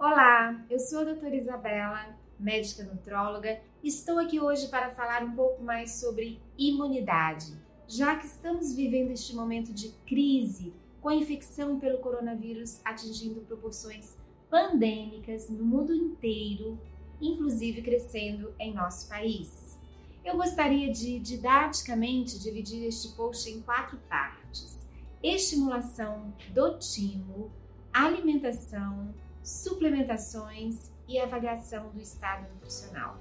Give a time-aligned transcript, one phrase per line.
[0.00, 3.60] Olá, eu sou a doutora Isabela, médica nutróloga.
[3.84, 7.54] Estou aqui hoje para falar um pouco mais sobre imunidade,
[7.86, 14.16] já que estamos vivendo este momento de crise com a infecção pelo coronavírus atingindo proporções
[14.48, 16.80] pandêmicas no mundo inteiro,
[17.20, 19.78] inclusive crescendo em nosso país.
[20.24, 24.78] Eu gostaria de didaticamente dividir este post em quatro partes:
[25.22, 27.52] estimulação do timo,
[27.92, 29.12] alimentação,
[29.42, 33.18] suplementações e avaliação do estado nutricional.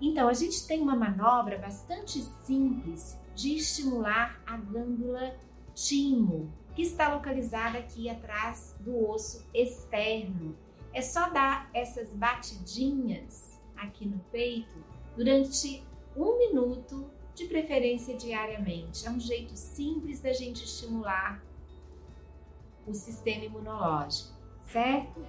[0.00, 5.36] Então, a gente tem uma manobra bastante simples de estimular a glândula
[5.74, 10.56] timo, que está localizada aqui atrás do osso externo.
[10.92, 14.84] É só dar essas batidinhas aqui no peito
[15.16, 15.82] durante
[16.14, 19.06] um minuto, de preferência diariamente.
[19.06, 21.44] É um jeito simples da gente estimular
[22.86, 24.32] o sistema imunológico,
[24.66, 25.24] certo?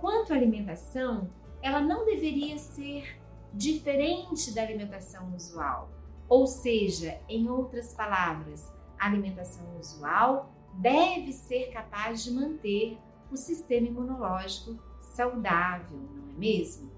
[0.00, 1.30] Quanto à alimentação,
[1.62, 3.18] ela não deveria ser
[3.52, 5.90] diferente da alimentação usual.
[6.28, 8.66] Ou seja, em outras palavras,
[8.98, 12.98] a alimentação usual deve ser capaz de manter
[13.30, 16.90] o sistema imunológico saudável, não é mesmo?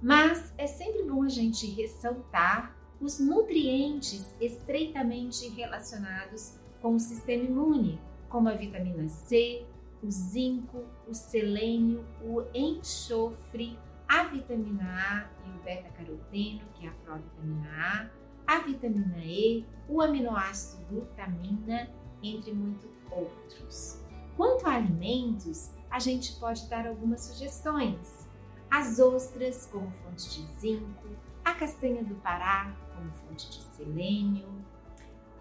[0.00, 8.00] Mas é sempre bom a gente ressaltar os nutrientes estreitamente relacionados com o sistema imune,
[8.28, 9.66] como a vitamina C,
[10.02, 13.78] o zinco, o selênio, o enxofre,
[14.08, 18.10] a vitamina A e o beta-caroteno, que é a provitamina
[18.46, 21.88] A, a vitamina E, o aminoácido glutamina
[22.22, 24.02] entre muitos outros.
[24.36, 28.28] Quanto a alimentos, a gente pode dar algumas sugestões.
[28.70, 31.08] As ostras como fonte de zinco,
[31.44, 34.48] a castanha do Pará como fonte de selênio,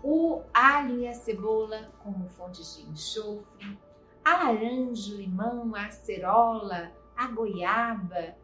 [0.04, 3.78] o alho e a cebola como fontes de enxofre,
[4.24, 8.36] a laranja, o limão, a acerola, a goiaba,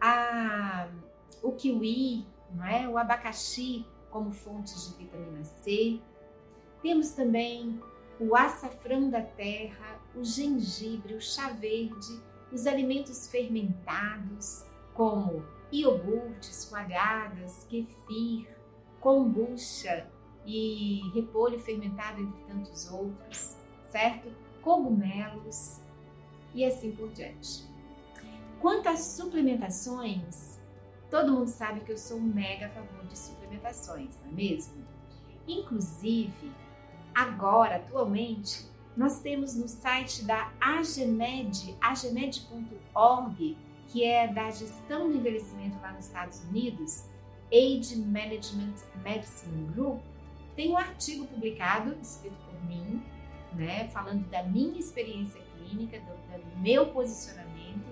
[0.00, 0.88] a,
[1.42, 2.88] o kiwi, não é?
[2.88, 6.00] o abacaxi como fontes de vitamina C,
[6.82, 7.80] temos também
[8.18, 12.22] o açafrão da terra, o gengibre, o chá verde,
[12.52, 14.64] os alimentos fermentados,
[14.94, 18.48] como iogurtes, coalhadas, kefir,
[19.00, 20.08] kombucha
[20.46, 24.45] e repolho fermentado, entre tantos outros, certo?
[24.66, 25.80] Cogumelos
[26.52, 27.64] e assim por diante.
[28.60, 30.58] Quanto às suplementações,
[31.10, 34.84] todo mundo sabe que eu sou um mega a favor de suplementações, não é mesmo?
[35.46, 36.52] Inclusive,
[37.16, 43.56] Agora, atualmente, nós temos no site da Agemed, agemed.org,
[43.88, 47.06] que é da gestão do envelhecimento lá nos Estados Unidos,
[47.50, 50.02] Age Management Medicine Group,
[50.54, 53.02] tem um artigo publicado, escrito por mim,
[53.52, 57.86] né, falando da minha experiência clínica, do, do meu posicionamento,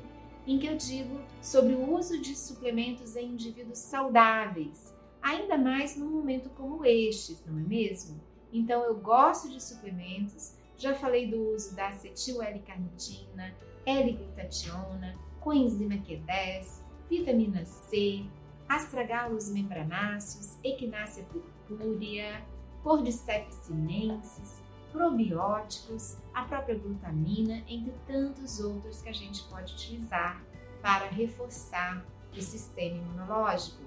[0.47, 6.10] em que eu digo sobre o uso de suplementos em indivíduos saudáveis, ainda mais num
[6.10, 8.20] momento como este, não é mesmo?
[8.53, 10.54] Então eu gosto de suplementos.
[10.76, 13.54] Já falei do uso da acetil L-carnitina,
[13.86, 18.25] L-glutationa, coenzima Q10, vitamina C,
[18.69, 22.42] astragalus membranáceos, equinácea purpúrea,
[22.82, 24.62] cordyceps sinensis,
[24.94, 30.41] probióticos, a própria glutamina, entre tantos outros que a gente pode utilizar
[30.81, 33.83] para reforçar o sistema imunológico.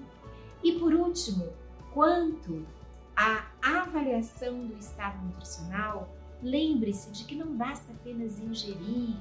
[0.62, 1.48] E por último,
[1.94, 2.68] quanto
[3.16, 6.14] a avaliação do estado nutricional,
[6.44, 9.16] lembre-se de que não basta apenas ingerir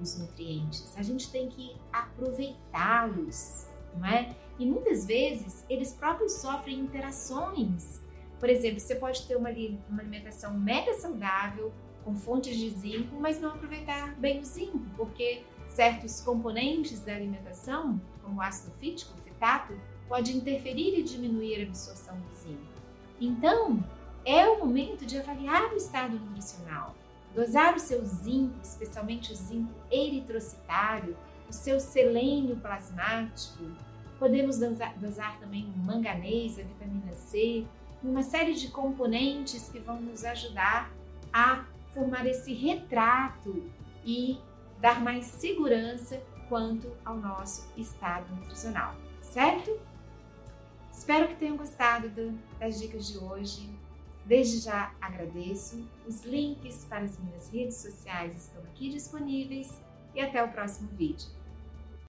[0.00, 4.34] os nutrientes, a gente tem que aproveitá-los, não é?
[4.58, 8.00] E muitas vezes eles próprios sofrem interações.
[8.38, 9.50] Por exemplo, você pode ter uma,
[9.88, 11.72] uma alimentação mega saudável,
[12.04, 18.00] com fontes de zinco, mas não aproveitar bem o zinco, porque certos componentes da alimentação,
[18.22, 19.78] como o ácido fítico, o fitato,
[20.08, 22.62] pode interferir e diminuir a absorção do zinco.
[23.20, 23.84] Então,
[24.24, 26.94] é o momento de avaliar o estado nutricional,
[27.34, 31.16] dosar o seu zinco, especialmente o zinco eritrocitário,
[31.48, 33.64] o seu selênio plasmático.
[34.18, 37.66] Podemos dosar, dosar também o manganês, a vitamina C,
[38.02, 40.90] uma série de componentes que vão nos ajudar
[41.32, 43.70] a formar esse retrato
[44.04, 44.38] e
[44.80, 49.78] dar mais segurança quanto ao nosso estado nutricional, certo?
[50.92, 52.10] Espero que tenham gostado
[52.58, 53.68] das dicas de hoje.
[54.24, 55.88] Desde já agradeço.
[56.06, 59.80] Os links para as minhas redes sociais estão aqui disponíveis
[60.14, 61.37] e até o próximo vídeo.